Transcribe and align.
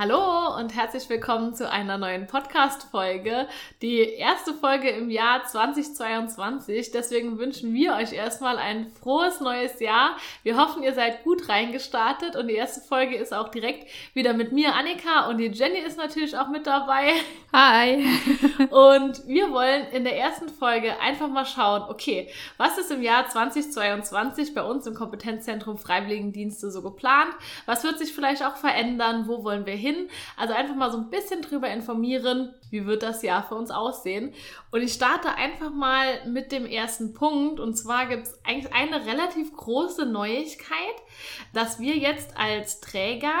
Hallo 0.00 0.56
und 0.56 0.76
herzlich 0.76 1.08
willkommen 1.08 1.56
zu 1.56 1.68
einer 1.68 1.98
neuen 1.98 2.28
Podcast-Folge. 2.28 3.48
Die 3.82 3.98
erste 3.98 4.54
Folge 4.54 4.90
im 4.90 5.10
Jahr 5.10 5.44
2022. 5.44 6.92
Deswegen 6.92 7.36
wünschen 7.40 7.74
wir 7.74 7.94
euch 7.94 8.12
erstmal 8.12 8.58
ein 8.58 8.92
frohes 8.92 9.40
neues 9.40 9.80
Jahr. 9.80 10.16
Wir 10.44 10.56
hoffen, 10.56 10.84
ihr 10.84 10.94
seid 10.94 11.24
gut 11.24 11.48
reingestartet 11.48 12.36
und 12.36 12.46
die 12.46 12.54
erste 12.54 12.80
Folge 12.80 13.16
ist 13.16 13.34
auch 13.34 13.48
direkt 13.48 13.88
wieder 14.14 14.34
mit 14.34 14.52
mir, 14.52 14.76
Annika, 14.76 15.28
und 15.28 15.38
die 15.38 15.48
Jenny 15.48 15.80
ist 15.80 15.98
natürlich 15.98 16.38
auch 16.38 16.48
mit 16.48 16.68
dabei. 16.68 17.14
Hi! 17.52 18.04
Und 18.70 19.26
wir 19.26 19.50
wollen 19.52 19.86
in 19.92 20.04
der 20.04 20.18
ersten 20.18 20.50
Folge 20.50 21.00
einfach 21.00 21.28
mal 21.28 21.46
schauen, 21.46 21.82
okay, 21.88 22.28
was 22.58 22.76
ist 22.76 22.90
im 22.90 23.02
Jahr 23.02 23.26
2022 23.26 24.52
bei 24.52 24.62
uns 24.62 24.86
im 24.86 24.92
Kompetenzzentrum 24.92 25.78
Freiwilligendienste 25.78 26.70
so 26.70 26.82
geplant? 26.82 27.30
Was 27.64 27.84
wird 27.84 27.98
sich 27.98 28.12
vielleicht 28.12 28.44
auch 28.44 28.56
verändern? 28.56 29.28
Wo 29.28 29.44
wollen 29.44 29.64
wir 29.64 29.74
hin? 29.74 29.87
Hin. 29.88 30.08
Also 30.36 30.54
einfach 30.54 30.74
mal 30.74 30.90
so 30.90 30.98
ein 30.98 31.10
bisschen 31.10 31.42
drüber 31.42 31.68
informieren, 31.68 32.54
wie 32.70 32.86
wird 32.86 33.02
das 33.02 33.22
Jahr 33.22 33.42
für 33.42 33.54
uns 33.54 33.70
aussehen. 33.70 34.32
Und 34.70 34.82
ich 34.82 34.92
starte 34.92 35.34
einfach 35.34 35.70
mal 35.70 36.26
mit 36.26 36.52
dem 36.52 36.66
ersten 36.66 37.14
Punkt. 37.14 37.60
Und 37.60 37.76
zwar 37.76 38.06
gibt 38.06 38.26
es 38.26 38.38
eigentlich 38.44 38.72
eine 38.74 39.06
relativ 39.06 39.52
große 39.56 40.06
Neuigkeit, 40.06 40.96
dass 41.52 41.80
wir 41.80 41.96
jetzt 41.96 42.36
als 42.36 42.80
Träger 42.80 43.34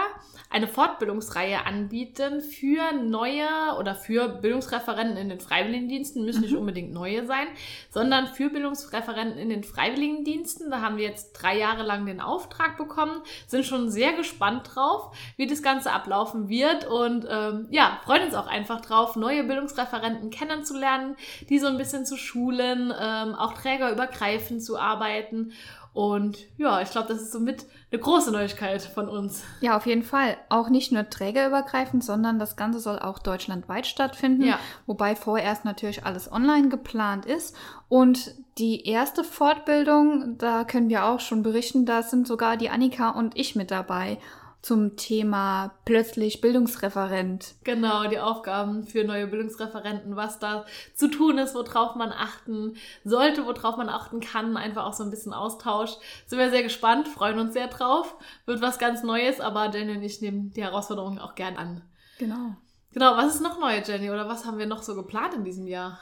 eine 0.50 0.66
Fortbildungsreihe 0.66 1.66
anbieten 1.66 2.40
für 2.40 2.92
neue 2.92 3.46
oder 3.78 3.94
für 3.94 4.28
Bildungsreferenten 4.28 5.16
in 5.18 5.28
den 5.28 5.40
Freiwilligendiensten, 5.40 6.24
müssen 6.24 6.40
nicht 6.40 6.52
mhm. 6.52 6.60
unbedingt 6.60 6.92
neue 6.92 7.26
sein, 7.26 7.46
sondern 7.90 8.28
für 8.28 8.48
Bildungsreferenten 8.48 9.38
in 9.38 9.50
den 9.50 9.62
Freiwilligendiensten. 9.62 10.70
Da 10.70 10.80
haben 10.80 10.96
wir 10.96 11.04
jetzt 11.04 11.32
drei 11.32 11.58
Jahre 11.58 11.82
lang 11.82 12.06
den 12.06 12.20
Auftrag 12.20 12.78
bekommen, 12.78 13.20
sind 13.46 13.66
schon 13.66 13.90
sehr 13.90 14.14
gespannt 14.14 14.70
drauf, 14.74 15.14
wie 15.36 15.46
das 15.46 15.62
Ganze 15.62 15.92
ablaufen 15.92 16.48
wird 16.48 16.86
und 16.86 17.26
ähm, 17.30 17.66
ja, 17.70 18.00
freuen 18.04 18.24
uns 18.24 18.34
auch 18.34 18.46
einfach 18.46 18.80
drauf, 18.80 19.16
neue 19.16 19.44
Bildungsreferenten 19.44 20.30
kennenzulernen, 20.30 21.16
die 21.50 21.58
so 21.58 21.66
ein 21.66 21.76
bisschen 21.76 22.06
zu 22.06 22.16
schulen, 22.16 22.92
ähm, 22.98 23.34
auch 23.34 23.52
trägerübergreifend 23.52 24.62
zu 24.62 24.78
arbeiten 24.78 25.52
und 25.98 26.38
ja, 26.58 26.80
ich 26.80 26.92
glaube, 26.92 27.08
das 27.08 27.20
ist 27.20 27.32
somit 27.32 27.66
eine 27.90 28.00
große 28.00 28.30
Neuigkeit 28.30 28.82
von 28.82 29.08
uns. 29.08 29.42
Ja, 29.60 29.76
auf 29.76 29.84
jeden 29.84 30.04
Fall. 30.04 30.36
Auch 30.48 30.68
nicht 30.68 30.92
nur 30.92 31.10
trägerübergreifend, 31.10 32.04
sondern 32.04 32.38
das 32.38 32.54
Ganze 32.54 32.78
soll 32.78 33.00
auch 33.00 33.18
deutschlandweit 33.18 33.84
stattfinden. 33.84 34.44
Ja. 34.44 34.60
Wobei 34.86 35.16
vorerst 35.16 35.64
natürlich 35.64 36.06
alles 36.06 36.30
online 36.30 36.68
geplant 36.68 37.26
ist. 37.26 37.56
Und 37.88 38.36
die 38.58 38.86
erste 38.86 39.24
Fortbildung, 39.24 40.38
da 40.38 40.62
können 40.62 40.88
wir 40.88 41.04
auch 41.04 41.18
schon 41.18 41.42
berichten, 41.42 41.84
da 41.84 42.04
sind 42.04 42.28
sogar 42.28 42.56
die 42.56 42.70
Annika 42.70 43.10
und 43.10 43.36
ich 43.36 43.56
mit 43.56 43.72
dabei 43.72 44.18
zum 44.60 44.96
Thema 44.96 45.74
plötzlich 45.84 46.40
Bildungsreferent. 46.40 47.54
Genau, 47.64 48.08
die 48.08 48.18
Aufgaben 48.18 48.84
für 48.84 49.04
neue 49.04 49.26
Bildungsreferenten, 49.28 50.16
was 50.16 50.38
da 50.38 50.66
zu 50.94 51.08
tun 51.08 51.38
ist, 51.38 51.54
worauf 51.54 51.94
man 51.94 52.12
achten 52.12 52.74
sollte, 53.04 53.46
worauf 53.46 53.76
man 53.76 53.88
achten 53.88 54.20
kann, 54.20 54.56
einfach 54.56 54.84
auch 54.84 54.94
so 54.94 55.04
ein 55.04 55.10
bisschen 55.10 55.32
Austausch. 55.32 55.92
Sind 56.26 56.38
wir 56.38 56.50
sehr 56.50 56.64
gespannt, 56.64 57.06
freuen 57.08 57.38
uns 57.38 57.52
sehr 57.52 57.68
drauf. 57.68 58.16
Wird 58.46 58.60
was 58.60 58.78
ganz 58.78 59.02
Neues, 59.02 59.40
aber 59.40 59.70
Jenny 59.70 59.96
und 59.96 60.02
ich 60.02 60.20
nehmen 60.20 60.50
die 60.50 60.62
Herausforderungen 60.62 61.18
auch 61.18 61.34
gern 61.34 61.56
an. 61.56 61.82
Genau. 62.18 62.56
Genau, 62.92 63.16
was 63.16 63.36
ist 63.36 63.42
noch 63.42 63.60
neu, 63.60 63.80
Jenny? 63.86 64.10
Oder 64.10 64.28
was 64.28 64.44
haben 64.44 64.58
wir 64.58 64.66
noch 64.66 64.82
so 64.82 64.94
geplant 64.94 65.34
in 65.34 65.44
diesem 65.44 65.66
Jahr? 65.66 66.00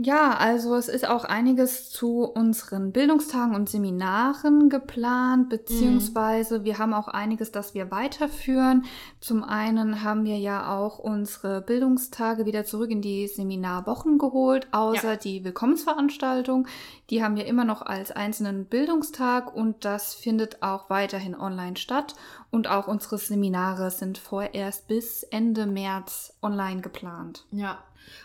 Ja, 0.00 0.36
also 0.36 0.76
es 0.76 0.88
ist 0.88 1.08
auch 1.08 1.24
einiges 1.24 1.90
zu 1.90 2.22
unseren 2.22 2.92
Bildungstagen 2.92 3.56
und 3.56 3.68
Seminaren 3.68 4.68
geplant, 4.68 5.48
beziehungsweise 5.48 6.60
mhm. 6.60 6.64
wir 6.64 6.78
haben 6.78 6.94
auch 6.94 7.08
einiges, 7.08 7.50
das 7.50 7.74
wir 7.74 7.90
weiterführen. 7.90 8.84
Zum 9.18 9.42
einen 9.42 10.04
haben 10.04 10.24
wir 10.24 10.38
ja 10.38 10.78
auch 10.78 11.00
unsere 11.00 11.62
Bildungstage 11.62 12.46
wieder 12.46 12.64
zurück 12.64 12.92
in 12.92 13.02
die 13.02 13.26
Seminarwochen 13.26 14.18
geholt, 14.18 14.68
außer 14.70 15.14
ja. 15.14 15.16
die 15.16 15.42
Willkommensveranstaltung. 15.42 16.68
Die 17.10 17.24
haben 17.24 17.34
wir 17.34 17.46
immer 17.46 17.64
noch 17.64 17.82
als 17.82 18.12
einzelnen 18.12 18.66
Bildungstag 18.66 19.52
und 19.52 19.84
das 19.84 20.14
findet 20.14 20.62
auch 20.62 20.90
weiterhin 20.90 21.34
online 21.34 21.76
statt. 21.76 22.14
Und 22.52 22.68
auch 22.68 22.86
unsere 22.86 23.18
Seminare 23.18 23.90
sind 23.90 24.16
vorerst 24.16 24.86
bis 24.86 25.24
Ende 25.24 25.66
März 25.66 26.38
online 26.40 26.82
geplant. 26.82 27.46
Ja, 27.50 27.78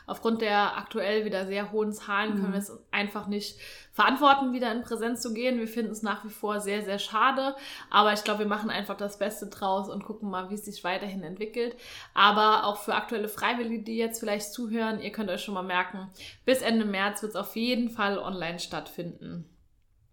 aufgrund 0.06 0.42
der 0.42 0.78
aktuell 0.78 1.26
wieder 1.26 1.46
sehr 1.46 1.72
hohen 1.72 1.94
Zahlen 1.94 2.34
können 2.34 2.50
mhm. 2.50 2.54
wir 2.54 2.60
es 2.60 2.72
einfach 2.92 3.28
nicht 3.28 3.58
verantworten, 3.94 4.54
wieder 4.54 4.72
in 4.72 4.82
Präsenz 4.82 5.22
zu 5.22 5.34
gehen. 5.34 5.60
Wir 5.60 5.68
finden 5.68 5.92
es 5.92 6.02
nach 6.02 6.26
wie 6.26 6.30
vor 6.30 6.60
sehr, 6.60 6.84
sehr 6.84 7.00
schade. 7.00 7.56
Aber 7.90 8.12
ich 8.14 8.24
glaube, 8.24 8.40
wir 8.40 8.48
machen 8.48 8.72
einfach 8.72 8.98
das 8.98 9.20
Beste 9.20 9.48
draus 9.48 9.90
und 9.90 10.04
gucken 10.04 10.30
mal, 10.30 10.50
wie 10.50 10.56
es 10.56 10.66
sich 10.66 10.84
weiterhin 10.84 11.24
entwickelt. 11.24 11.76
Aber 12.14 12.66
auch 12.66 12.78
für 12.78 12.96
aktuelle 12.96 13.30
Freiwillige, 13.30 13.84
die 13.84 13.98
jetzt 13.98 14.20
vielleicht 14.20 14.52
zuhören, 14.52 15.00
ihr 15.00 15.12
könnt 15.12 15.30
euch 15.30 15.44
schon 15.44 15.54
mal 15.54 15.62
merken, 15.62 16.10
bis 16.44 16.62
Ende 16.62 16.86
März 16.86 17.22
wird 17.22 17.32
es 17.32 17.36
auf 17.36 17.56
jeden 17.56 17.90
Fall 17.90 18.18
online 18.18 18.60
stattfinden. 18.60 19.53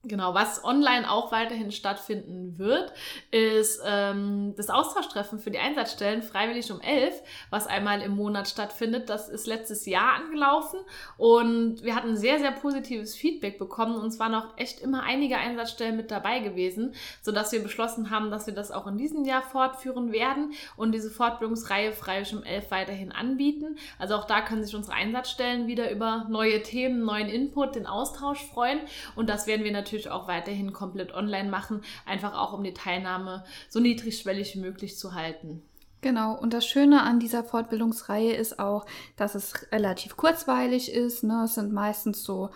Genau, 0.02 0.32
was 0.32 0.64
online 0.64 1.10
auch 1.10 1.30
weiterhin 1.30 1.70
stattfinden 1.72 2.56
wird, 2.56 2.90
ist 3.30 3.82
ähm, 3.84 4.54
das 4.56 4.70
Austauschtreffen 4.70 5.38
für 5.38 5.50
die 5.50 5.58
Einsatzstellen 5.58 6.22
freiwillig 6.22 6.72
um 6.72 6.80
elf, 6.80 7.20
was 7.50 7.66
einmal 7.66 8.00
im 8.00 8.16
Monat 8.16 8.48
stattfindet. 8.48 9.10
Das 9.10 9.28
ist 9.28 9.46
letztes 9.46 9.84
Jahr 9.84 10.14
angelaufen 10.14 10.80
und 11.18 11.82
wir 11.82 11.94
hatten 11.94 12.16
sehr, 12.16 12.38
sehr 12.38 12.50
positives 12.52 13.14
Feedback 13.14 13.58
bekommen 13.58 13.96
und 13.96 14.06
es 14.06 14.18
waren 14.18 14.34
auch 14.34 14.56
echt 14.56 14.80
immer 14.80 15.02
einige 15.02 15.36
Einsatzstellen 15.36 15.98
mit 15.98 16.10
dabei 16.10 16.38
gewesen, 16.38 16.94
sodass 17.20 17.52
wir 17.52 17.62
beschlossen 17.62 18.08
haben, 18.08 18.30
dass 18.30 18.46
wir 18.46 18.54
das 18.54 18.70
auch 18.70 18.86
in 18.86 18.96
diesem 18.96 19.26
Jahr 19.26 19.42
fortführen 19.42 20.12
werden 20.12 20.54
und 20.78 20.92
diese 20.92 21.10
Fortbildungsreihe 21.10 21.92
freiwillig 21.92 22.34
um 22.34 22.42
elf 22.42 22.70
weiterhin 22.70 23.12
anbieten. 23.12 23.76
Also 23.98 24.14
auch 24.14 24.24
da 24.24 24.40
können 24.40 24.64
sich 24.64 24.74
unsere 24.74 24.96
Einsatzstellen 24.96 25.66
wieder 25.66 25.90
über 25.90 26.24
neue 26.30 26.62
Themen, 26.62 27.04
neuen 27.04 27.28
Input, 27.28 27.74
den 27.74 27.86
Austausch 27.86 28.42
freuen 28.46 28.80
und 29.14 29.28
das 29.28 29.46
werden 29.46 29.62
wir 29.62 29.72
natürlich 29.72 29.89
natürlich 29.90 30.10
auch 30.10 30.28
weiterhin 30.28 30.72
komplett 30.72 31.12
online 31.12 31.50
machen, 31.50 31.82
einfach 32.06 32.34
auch 32.34 32.52
um 32.52 32.62
die 32.62 32.74
Teilnahme 32.74 33.44
so 33.68 33.80
niedrigschwellig 33.80 34.54
wie 34.54 34.60
möglich 34.60 34.96
zu 34.96 35.14
halten. 35.14 35.62
Genau, 36.00 36.34
und 36.34 36.54
das 36.54 36.64
Schöne 36.64 37.02
an 37.02 37.18
dieser 37.18 37.44
Fortbildungsreihe 37.44 38.32
ist 38.32 38.58
auch, 38.58 38.86
dass 39.16 39.34
es 39.34 39.70
relativ 39.72 40.16
kurzweilig 40.16 40.92
ist. 40.92 41.24
Ne? 41.24 41.42
Es 41.44 41.56
sind 41.56 41.72
meistens 41.72 42.22
so 42.22 42.50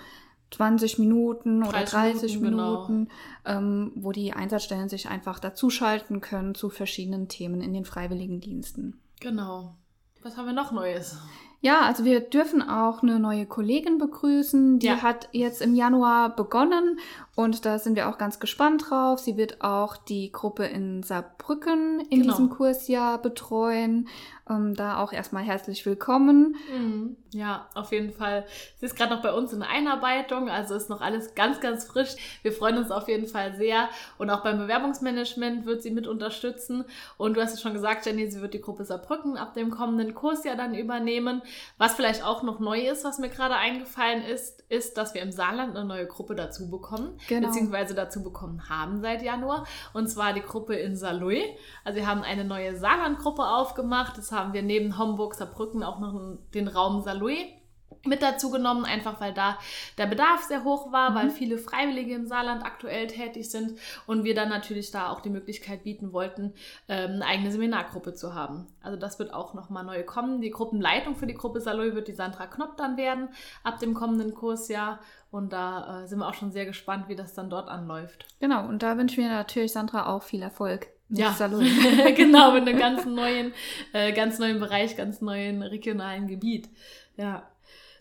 20 0.52 0.98
Minuten 0.98 1.62
oder 1.62 1.84
30 1.84 2.40
Minuten, 2.40 2.56
Minuten 2.56 3.08
genau. 3.44 3.58
ähm, 3.58 3.92
wo 3.96 4.12
die 4.12 4.32
Einsatzstellen 4.32 4.88
sich 4.88 5.08
einfach 5.08 5.40
dazuschalten 5.40 6.20
können 6.20 6.54
zu 6.54 6.70
verschiedenen 6.70 7.28
Themen 7.28 7.60
in 7.60 7.74
den 7.74 7.84
Freiwilligendiensten. 7.84 9.00
Genau. 9.20 9.74
Was 10.22 10.36
haben 10.38 10.46
wir 10.46 10.54
noch 10.54 10.72
Neues? 10.72 11.18
Ja, 11.60 11.80
also 11.82 12.04
wir 12.04 12.20
dürfen 12.20 12.62
auch 12.62 13.02
eine 13.02 13.18
neue 13.18 13.46
Kollegin 13.46 13.98
begrüßen. 13.98 14.78
Die 14.78 14.86
ja. 14.86 15.02
hat 15.02 15.28
jetzt 15.32 15.62
im 15.62 15.74
Januar 15.74 16.36
begonnen 16.36 16.98
und 17.36 17.64
da 17.64 17.78
sind 17.78 17.96
wir 17.96 18.08
auch 18.08 18.18
ganz 18.18 18.38
gespannt 18.38 18.84
drauf. 18.88 19.18
Sie 19.18 19.36
wird 19.36 19.60
auch 19.60 19.96
die 19.96 20.30
Gruppe 20.30 20.66
in 20.66 21.02
Saarbrücken 21.02 22.00
in 22.10 22.20
genau. 22.20 22.32
diesem 22.32 22.50
Kursjahr 22.50 23.18
betreuen. 23.18 24.08
Ähm, 24.48 24.74
da 24.74 24.98
auch 24.98 25.12
erstmal 25.12 25.42
herzlich 25.42 25.86
willkommen. 25.86 26.56
Mhm. 26.70 27.16
Ja, 27.32 27.66
auf 27.74 27.92
jeden 27.92 28.12
Fall. 28.12 28.44
Sie 28.76 28.86
ist 28.86 28.94
gerade 28.94 29.14
noch 29.14 29.22
bei 29.22 29.32
uns 29.32 29.52
in 29.52 29.60
der 29.60 29.70
Einarbeitung, 29.70 30.50
also 30.50 30.74
ist 30.74 30.90
noch 30.90 31.00
alles 31.00 31.34
ganz, 31.34 31.60
ganz 31.60 31.86
frisch. 31.86 32.14
Wir 32.42 32.52
freuen 32.52 32.76
uns 32.76 32.90
auf 32.90 33.08
jeden 33.08 33.26
Fall 33.26 33.56
sehr. 33.56 33.88
Und 34.18 34.28
auch 34.28 34.42
beim 34.42 34.58
Bewerbungsmanagement 34.58 35.64
wird 35.64 35.82
sie 35.82 35.90
mit 35.90 36.06
unterstützen. 36.06 36.84
Und 37.16 37.36
du 37.36 37.40
hast 37.40 37.54
es 37.54 37.62
schon 37.62 37.72
gesagt, 37.72 38.06
Jenny, 38.06 38.30
sie 38.30 38.42
wird 38.42 38.54
die 38.54 38.60
Gruppe 38.60 38.84
Saarbrücken 38.84 39.38
ab 39.38 39.54
dem 39.54 39.70
kommenden 39.70 40.14
Kursjahr 40.14 40.56
dann 40.56 40.74
übernehmen. 40.74 41.42
Was 41.78 41.94
vielleicht 41.94 42.24
auch 42.24 42.42
noch 42.42 42.60
neu 42.60 42.80
ist, 42.80 43.04
was 43.04 43.18
mir 43.18 43.28
gerade 43.28 43.56
eingefallen 43.56 44.22
ist, 44.22 44.62
ist, 44.68 44.96
dass 44.96 45.14
wir 45.14 45.22
im 45.22 45.32
Saarland 45.32 45.76
eine 45.76 45.84
neue 45.84 46.06
Gruppe 46.06 46.34
dazu 46.34 46.70
bekommen, 46.70 47.18
genau. 47.28 47.48
beziehungsweise 47.48 47.94
dazu 47.94 48.22
bekommen 48.22 48.68
haben 48.68 49.00
seit 49.00 49.22
Januar. 49.22 49.66
Und 49.92 50.08
zwar 50.08 50.32
die 50.32 50.42
Gruppe 50.42 50.74
in 50.74 50.96
Saarlouis. 50.96 51.44
Also 51.84 51.98
wir 51.98 52.06
haben 52.06 52.22
eine 52.22 52.44
neue 52.44 52.76
Saarland-Gruppe 52.76 53.42
aufgemacht. 53.42 54.18
Das 54.18 54.32
haben 54.32 54.52
wir 54.52 54.62
neben 54.62 54.98
Homburg, 54.98 55.34
Saarbrücken 55.34 55.82
auch 55.82 55.98
noch 55.98 56.38
den 56.52 56.68
Raum 56.68 57.02
Saarlouis 57.02 57.46
mit 58.04 58.22
dazu 58.22 58.50
genommen, 58.50 58.84
einfach 58.84 59.20
weil 59.20 59.32
da 59.32 59.58
der 59.98 60.06
Bedarf 60.06 60.42
sehr 60.42 60.64
hoch 60.64 60.92
war, 60.92 61.10
mhm. 61.10 61.14
weil 61.14 61.30
viele 61.30 61.58
Freiwillige 61.58 62.14
im 62.14 62.26
Saarland 62.26 62.64
aktuell 62.64 63.06
tätig 63.06 63.50
sind 63.50 63.78
und 64.06 64.24
wir 64.24 64.34
dann 64.34 64.48
natürlich 64.48 64.90
da 64.90 65.10
auch 65.10 65.20
die 65.20 65.30
Möglichkeit 65.30 65.84
bieten 65.84 66.12
wollten, 66.12 66.54
ähm, 66.88 67.12
eine 67.12 67.26
eigene 67.26 67.52
Seminargruppe 67.52 68.14
zu 68.14 68.34
haben. 68.34 68.66
Also 68.82 68.98
das 68.98 69.18
wird 69.18 69.32
auch 69.32 69.54
nochmal 69.54 69.84
neu 69.84 70.02
kommen. 70.02 70.40
Die 70.40 70.50
Gruppenleitung 70.50 71.16
für 71.16 71.26
die 71.26 71.34
Gruppe 71.34 71.60
Saloy 71.60 71.94
wird 71.94 72.08
die 72.08 72.14
Sandra 72.14 72.46
Knopp 72.46 72.76
dann 72.76 72.96
werden 72.96 73.28
ab 73.62 73.78
dem 73.78 73.94
kommenden 73.94 74.34
Kursjahr 74.34 75.00
und 75.30 75.52
da 75.52 76.04
äh, 76.04 76.06
sind 76.06 76.20
wir 76.20 76.28
auch 76.28 76.34
schon 76.34 76.52
sehr 76.52 76.64
gespannt, 76.64 77.08
wie 77.08 77.16
das 77.16 77.34
dann 77.34 77.50
dort 77.50 77.68
anläuft. 77.68 78.26
Genau, 78.40 78.66
und 78.68 78.82
da 78.82 78.96
wünschen 78.96 79.22
wir 79.22 79.28
natürlich 79.28 79.72
Sandra 79.72 80.06
auch 80.06 80.22
viel 80.22 80.42
Erfolg. 80.42 80.86
Ja, 81.08 81.36
genau, 82.16 82.52
mit 82.52 82.68
einem 82.68 82.78
ganz 82.78 83.04
neuen, 83.04 83.52
äh, 83.92 84.12
ganz 84.12 84.38
neuen 84.38 84.58
Bereich, 84.58 84.96
ganz 84.96 85.20
neuen 85.20 85.62
regionalen 85.62 86.28
Gebiet. 86.28 86.68
Ja. 87.16 87.42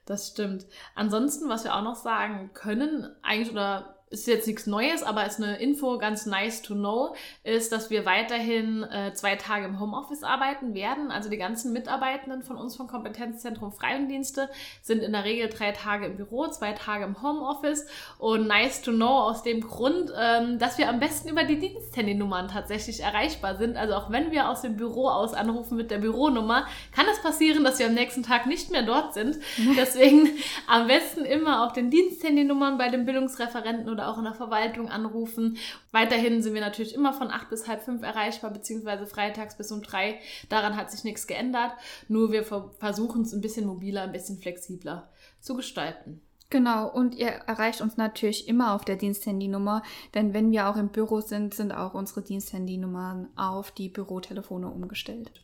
Das 0.05 0.29
stimmt. 0.29 0.65
Ansonsten, 0.95 1.47
was 1.49 1.63
wir 1.63 1.75
auch 1.75 1.83
noch 1.83 1.95
sagen 1.95 2.51
können, 2.53 3.15
eigentlich 3.21 3.51
oder 3.51 4.02
ist 4.13 4.27
jetzt 4.27 4.45
nichts 4.45 4.67
Neues, 4.67 5.01
aber 5.01 5.25
ist 5.25 5.41
eine 5.41 5.57
Info, 5.57 5.97
ganz 5.97 6.27
nice 6.27 6.61
to 6.61 6.75
know, 6.75 7.15
ist, 7.43 7.71
dass 7.71 7.89
wir 7.89 8.05
weiterhin 8.05 8.83
äh, 8.83 9.11
zwei 9.13 9.35
Tage 9.35 9.65
im 9.65 9.79
Homeoffice 9.79 10.23
arbeiten 10.23 10.75
werden. 10.75 11.09
Also 11.09 11.29
die 11.29 11.37
ganzen 11.37 11.73
Mitarbeitenden 11.73 12.43
von 12.43 12.55
uns 12.55 12.75
vom 12.75 12.87
Kompetenzzentrum 12.87 13.71
Freiwilligendienste 13.71 14.49
sind 14.83 15.01
in 15.01 15.13
der 15.13 15.23
Regel 15.23 15.49
drei 15.49 15.71
Tage 15.71 16.05
im 16.05 16.15
Büro, 16.15 16.47
zwei 16.47 16.73
Tage 16.73 17.05
im 17.05 17.23
Homeoffice. 17.23 17.87
Und 18.19 18.47
nice 18.47 18.83
to 18.83 18.91
know 18.91 19.07
aus 19.07 19.41
dem 19.41 19.61
Grund, 19.61 20.13
ähm, 20.15 20.59
dass 20.59 20.77
wir 20.77 20.89
am 20.89 20.99
besten 20.99 21.29
über 21.29 21.43
die 21.43 21.57
Diensthandynummern 21.57 22.49
tatsächlich 22.49 23.01
erreichbar 23.01 23.55
sind. 23.55 23.77
Also 23.77 23.95
auch 23.95 24.11
wenn 24.11 24.31
wir 24.31 24.47
aus 24.47 24.61
dem 24.61 24.77
Büro 24.77 25.07
aus 25.07 25.33
anrufen 25.33 25.75
mit 25.75 25.89
der 25.89 25.97
Büronummer, 25.97 26.67
kann 26.95 27.07
es 27.11 27.21
passieren, 27.23 27.63
dass 27.63 27.79
wir 27.79 27.87
am 27.87 27.95
nächsten 27.95 28.21
Tag 28.21 28.45
nicht 28.45 28.69
mehr 28.69 28.83
dort 28.83 29.15
sind. 29.15 29.39
Deswegen 29.77 30.29
am 30.67 30.85
besten 30.85 31.25
immer 31.25 31.65
auf 31.65 31.73
den 31.73 31.89
Diensthandynummern 31.89 32.77
bei 32.77 32.89
den 32.89 33.05
Bildungsreferenten 33.05 33.89
oder 33.89 34.02
oder 34.03 34.11
auch 34.11 34.17
in 34.17 34.25
der 34.25 34.33
Verwaltung 34.33 34.89
anrufen. 34.89 35.57
Weiterhin 35.91 36.41
sind 36.41 36.53
wir 36.53 36.61
natürlich 36.61 36.93
immer 36.93 37.13
von 37.13 37.31
acht 37.31 37.49
bis 37.49 37.67
halb 37.67 37.81
fünf 37.81 38.03
erreichbar, 38.03 38.51
beziehungsweise 38.51 39.05
freitags 39.05 39.57
bis 39.57 39.71
um 39.71 39.81
drei. 39.81 40.19
Daran 40.49 40.75
hat 40.75 40.91
sich 40.91 41.03
nichts 41.03 41.27
geändert. 41.27 41.71
Nur 42.07 42.31
wir 42.31 42.43
versuchen 42.43 43.21
es 43.21 43.33
ein 43.33 43.41
bisschen 43.41 43.65
mobiler, 43.65 44.03
ein 44.03 44.11
bisschen 44.11 44.37
flexibler 44.37 45.09
zu 45.39 45.55
gestalten. 45.55 46.21
Genau, 46.49 46.87
und 46.87 47.15
ihr 47.15 47.29
erreicht 47.29 47.81
uns 47.81 47.97
natürlich 47.97 48.47
immer 48.47 48.75
auf 48.75 48.85
der 48.85 48.95
Diensthandynummer, 48.95 49.81
denn 50.13 50.35
wenn 50.35 50.51
wir 50.51 50.69
auch 50.69 50.75
im 50.75 50.89
Büro 50.89 51.19
sind, 51.19 51.55
sind 51.55 51.71
auch 51.71 51.95
unsere 51.95 52.21
Diensthandynummern 52.21 53.29
auf 53.35 53.71
die 53.71 53.89
Bürotelefone 53.89 54.67
umgestellt. 54.67 55.43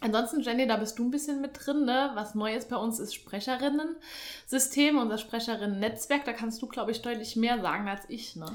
Ansonsten, 0.00 0.42
Jenny, 0.42 0.66
da 0.66 0.76
bist 0.76 0.98
du 0.98 1.04
ein 1.04 1.10
bisschen 1.10 1.40
mit 1.40 1.52
drin, 1.54 1.84
ne? 1.86 2.10
Was 2.14 2.34
Neues 2.34 2.68
bei 2.68 2.76
uns 2.76 2.98
ist 2.98 3.14
Sprecherinnen-System, 3.14 4.98
unser 4.98 5.16
Sprecherinnen-Netzwerk. 5.16 6.24
Da 6.26 6.32
kannst 6.32 6.60
du, 6.60 6.66
glaube 6.66 6.90
ich, 6.90 7.00
deutlich 7.00 7.34
mehr 7.36 7.60
sagen 7.62 7.88
als 7.88 8.02
ich, 8.08 8.36
ne? 8.36 8.46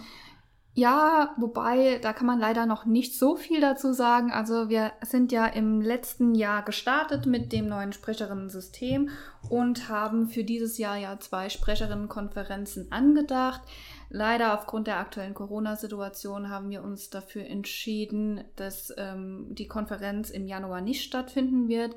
Ja, 0.73 1.33
wobei, 1.35 1.99
da 2.01 2.13
kann 2.13 2.27
man 2.27 2.39
leider 2.39 2.65
noch 2.65 2.85
nicht 2.85 3.17
so 3.17 3.35
viel 3.35 3.59
dazu 3.59 3.91
sagen. 3.91 4.31
Also 4.31 4.69
wir 4.69 4.93
sind 5.01 5.33
ja 5.33 5.45
im 5.45 5.81
letzten 5.81 6.33
Jahr 6.33 6.63
gestartet 6.63 7.25
mit 7.25 7.51
dem 7.51 7.67
neuen 7.67 7.91
Sprecherinnen-System 7.91 9.09
und 9.49 9.89
haben 9.89 10.29
für 10.29 10.45
dieses 10.45 10.77
Jahr 10.77 10.95
ja 10.95 11.19
zwei 11.19 11.49
Sprecherinnenkonferenzen 11.49 12.89
angedacht. 12.91 13.61
Leider 14.13 14.53
aufgrund 14.53 14.87
der 14.87 14.97
aktuellen 14.97 15.33
Corona-Situation 15.33 16.49
haben 16.49 16.69
wir 16.69 16.83
uns 16.83 17.09
dafür 17.09 17.45
entschieden, 17.45 18.43
dass 18.57 18.93
ähm, 18.97 19.47
die 19.55 19.69
Konferenz 19.69 20.29
im 20.29 20.47
Januar 20.47 20.81
nicht 20.81 21.05
stattfinden 21.05 21.69
wird. 21.69 21.95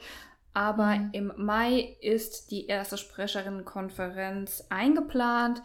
Aber 0.52 0.94
mhm. 0.94 1.08
im 1.10 1.32
Mai 1.36 1.96
ist 2.00 2.52
die 2.52 2.68
erste 2.68 2.98
Sprecherinnenkonferenz 2.98 4.64
eingeplant. 4.70 5.60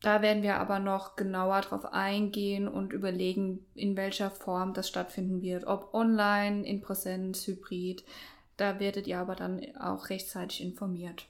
Da 0.00 0.22
werden 0.22 0.44
wir 0.44 0.58
aber 0.58 0.78
noch 0.78 1.16
genauer 1.16 1.62
drauf 1.62 1.92
eingehen 1.92 2.68
und 2.68 2.92
überlegen, 2.92 3.66
in 3.74 3.96
welcher 3.96 4.30
Form 4.30 4.74
das 4.74 4.86
stattfinden 4.86 5.42
wird. 5.42 5.66
Ob 5.66 5.92
online, 5.92 6.64
in 6.64 6.82
Präsenz, 6.82 7.44
hybrid. 7.48 8.04
Da 8.56 8.78
werdet 8.78 9.08
ihr 9.08 9.18
aber 9.18 9.34
dann 9.34 9.60
auch 9.74 10.08
rechtzeitig 10.08 10.62
informiert. 10.62 11.26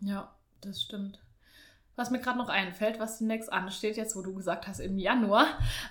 Ja, 0.00 0.34
das 0.60 0.82
stimmt 0.82 1.21
was 2.02 2.10
mir 2.10 2.18
gerade 2.18 2.38
noch 2.38 2.48
einfällt, 2.48 2.98
was 2.98 3.18
demnächst 3.18 3.52
ansteht, 3.52 3.96
jetzt 3.96 4.16
wo 4.16 4.22
du 4.22 4.34
gesagt 4.34 4.66
hast 4.66 4.80
im 4.80 4.98
Januar. 4.98 5.46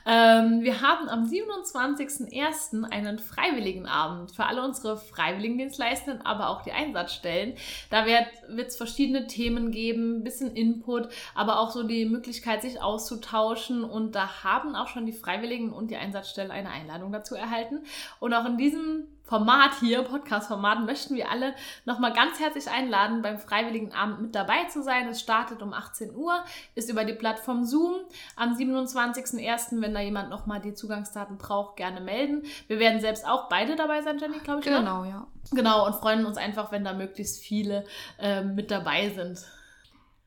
Ähm, 0.06 0.62
wir 0.62 0.82
haben 0.82 1.08
am 1.08 1.24
27.01. 1.24 2.84
einen 2.92 3.18
Freiwilligenabend 3.18 4.32
für 4.32 4.46
alle 4.46 4.62
unsere 4.62 4.98
Freiwilligendienstleistenden, 4.98 6.26
aber 6.26 6.50
auch 6.50 6.64
die 6.64 6.74
Einsatzstellen. 6.74 7.56
Da 7.90 8.06
wird 8.06 8.68
es 8.68 8.76
verschiedene 8.76 9.28
Themen 9.28 9.72
geben, 9.72 10.18
ein 10.18 10.24
bisschen 10.26 10.54
Input, 10.54 11.08
aber 11.34 11.62
auch 11.62 11.72
so 11.72 11.84
die 11.84 12.04
Möglichkeit, 12.06 12.62
sich 12.62 12.82
auszutauschen. 12.82 13.86
Und 13.86 14.14
da 14.14 14.44
haben 14.44 14.76
auch 14.76 14.90
schon 14.90 15.06
die 15.06 15.14
Freiwilligen 15.14 15.72
und 15.72 15.92
die 15.92 15.96
Einsatzstellen 15.96 16.52
eine 16.52 16.72
Einladung 16.72 17.14
dazu 17.14 17.36
erhalten. 17.36 17.86
Und 18.20 18.34
auch 18.34 18.46
in 18.46 18.58
diesem 18.58 19.08
Format 19.24 19.80
hier, 19.80 20.04
Podcast-Format, 20.04 20.86
möchten 20.86 21.16
wir 21.16 21.30
alle 21.32 21.56
nochmal 21.86 22.14
ganz 22.14 22.40
herzlich 22.40 22.70
einladen, 22.70 23.22
beim 23.22 23.38
Freiwilligen 23.38 23.94
Abend 23.94 24.22
mit 24.22 24.36
dabei 24.36 24.66
zu 24.66 24.84
sein. 24.84 25.08
Es 25.08 25.22
startet 25.22 25.62
um 25.62 25.74
18 25.74 26.16
Uhr, 26.16 26.44
ist 26.76 26.90
über 26.90 27.06
die 27.06 27.14
Plattform 27.14 27.64
Zoom. 27.64 27.96
Am 28.36 28.54
27.01., 28.54 29.82
wenn 29.82 29.94
da 29.94 30.02
jemand 30.02 30.30
nochmal 30.30 30.60
die 30.60 30.74
Zugangsdaten 30.74 31.38
braucht, 31.38 31.78
gerne 31.78 32.02
melden. 32.02 32.44
Wir 32.68 32.80
werden 32.80 33.00
selbst 33.00 33.26
auch 33.26 33.48
beide 33.48 33.76
dabei 33.76 34.02
sein, 34.02 34.18
Jenny, 34.20 34.40
glaube 34.40 34.60
ich. 34.62 34.66
Ne? 34.66 34.80
Genau, 34.80 35.04
ne? 35.04 35.10
ja. 35.10 35.28
Genau, 35.52 35.86
und 35.86 35.96
freuen 35.96 36.26
uns 36.26 36.38
einfach, 36.38 36.72
wenn 36.72 36.84
da 36.84 36.94
möglichst 36.94 37.42
viele 37.42 37.86
äh, 38.20 38.44
mit 38.44 38.70
dabei 38.72 39.10
sind. 39.10 39.46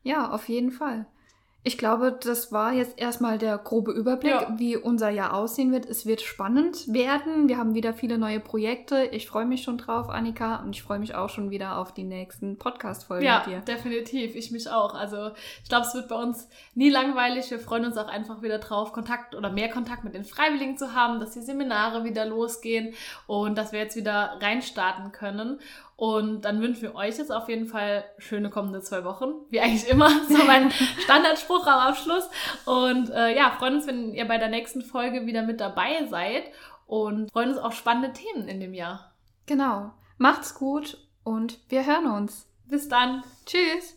Ja, 0.02 0.30
auf 0.30 0.48
jeden 0.48 0.70
Fall. 0.70 1.06
Ich 1.66 1.78
glaube, 1.78 2.12
das 2.12 2.52
war 2.52 2.74
jetzt 2.74 3.00
erstmal 3.00 3.38
der 3.38 3.56
grobe 3.56 3.90
Überblick, 3.92 4.32
ja. 4.32 4.54
wie 4.58 4.76
unser 4.76 5.08
Jahr 5.08 5.32
aussehen 5.32 5.72
wird. 5.72 5.86
Es 5.86 6.04
wird 6.04 6.20
spannend 6.20 6.92
werden. 6.92 7.48
Wir 7.48 7.56
haben 7.56 7.74
wieder 7.74 7.94
viele 7.94 8.18
neue 8.18 8.38
Projekte. 8.38 9.04
Ich 9.12 9.26
freue 9.26 9.46
mich 9.46 9.62
schon 9.62 9.78
drauf, 9.78 10.10
Annika, 10.10 10.56
und 10.56 10.76
ich 10.76 10.82
freue 10.82 10.98
mich 10.98 11.14
auch 11.14 11.30
schon 11.30 11.50
wieder 11.50 11.78
auf 11.78 11.94
die 11.94 12.04
nächsten 12.04 12.58
Podcast-Folgen 12.58 13.24
ja, 13.24 13.38
mit 13.38 13.46
dir. 13.46 13.52
Ja, 13.52 13.60
definitiv. 13.60 14.34
Ich 14.34 14.50
mich 14.50 14.68
auch. 14.68 14.94
Also 14.94 15.30
ich 15.62 15.70
glaube, 15.70 15.86
es 15.86 15.94
wird 15.94 16.08
bei 16.08 16.16
uns 16.16 16.50
nie 16.74 16.90
langweilig. 16.90 17.50
Wir 17.50 17.58
freuen 17.58 17.86
uns 17.86 17.96
auch 17.96 18.08
einfach 18.08 18.42
wieder 18.42 18.58
drauf, 18.58 18.92
Kontakt 18.92 19.34
oder 19.34 19.50
mehr 19.50 19.70
Kontakt 19.70 20.04
mit 20.04 20.14
den 20.14 20.24
Freiwilligen 20.24 20.76
zu 20.76 20.94
haben, 20.94 21.18
dass 21.18 21.30
die 21.30 21.40
Seminare 21.40 22.04
wieder 22.04 22.26
losgehen 22.26 22.92
und 23.26 23.56
dass 23.56 23.72
wir 23.72 23.78
jetzt 23.78 23.96
wieder 23.96 24.36
reinstarten 24.38 25.12
können. 25.12 25.60
Und 25.96 26.44
dann 26.44 26.60
wünschen 26.60 26.82
wir 26.82 26.94
euch 26.94 27.18
jetzt 27.18 27.30
auf 27.30 27.48
jeden 27.48 27.66
Fall 27.66 28.04
schöne 28.18 28.50
kommende 28.50 28.80
zwei 28.80 29.04
Wochen. 29.04 29.32
Wie 29.50 29.60
eigentlich 29.60 29.88
immer, 29.88 30.08
so 30.28 30.44
mein 30.44 30.70
Standardspruch 30.70 31.66
am 31.66 31.80
Abschluss. 31.80 32.28
Und 32.66 33.10
äh, 33.10 33.36
ja, 33.36 33.52
freuen 33.52 33.76
uns, 33.76 33.86
wenn 33.86 34.12
ihr 34.12 34.26
bei 34.26 34.38
der 34.38 34.48
nächsten 34.48 34.82
Folge 34.82 35.26
wieder 35.26 35.42
mit 35.42 35.60
dabei 35.60 36.06
seid. 36.08 36.44
Und 36.86 37.30
freuen 37.30 37.50
uns 37.50 37.58
auf 37.58 37.74
spannende 37.74 38.12
Themen 38.12 38.48
in 38.48 38.60
dem 38.60 38.74
Jahr. 38.74 39.14
Genau. 39.46 39.92
Macht's 40.18 40.54
gut 40.54 40.98
und 41.22 41.58
wir 41.68 41.86
hören 41.86 42.06
uns. 42.06 42.48
Bis 42.66 42.88
dann. 42.88 43.22
Tschüss. 43.46 43.96